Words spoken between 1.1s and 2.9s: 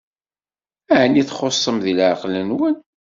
txuṣṣem deg leɛqel-nwen?